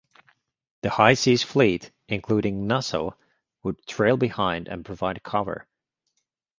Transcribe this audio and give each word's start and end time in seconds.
The 0.81 0.89
High 0.89 1.13
Seas 1.13 1.43
Fleet, 1.43 1.91
including 2.07 2.65
"Nassau", 2.65 3.11
would 3.61 3.85
trail 3.85 4.17
behind 4.17 4.67
and 4.67 4.83
provide 4.83 5.21
cover. 5.21 5.67